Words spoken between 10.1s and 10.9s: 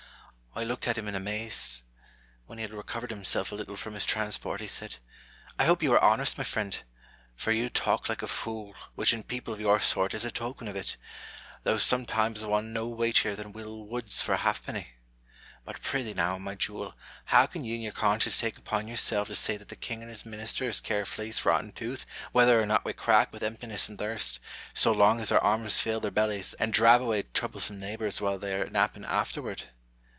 is a token of